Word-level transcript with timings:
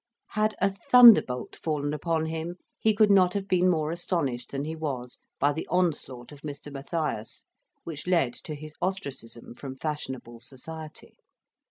Had 0.29 0.55
a 0.59 0.71
thunderbolt 0.71 1.55
fallen 1.57 1.93
upon 1.93 2.25
him, 2.25 2.55
he 2.79 2.95
could 2.95 3.11
not 3.11 3.35
have 3.35 3.47
been 3.47 3.69
more 3.69 3.91
astonished 3.91 4.49
than 4.49 4.65
he 4.65 4.75
was 4.75 5.21
by 5.39 5.53
the 5.53 5.67
onslaught 5.67 6.31
of 6.31 6.41
Mr. 6.41 6.73
Matthias, 6.73 7.45
which 7.83 8.07
led 8.07 8.33
to 8.33 8.55
his 8.55 8.73
ostracism 8.81 9.53
from 9.53 9.75
fashionable 9.75 10.39
society. 10.39 11.17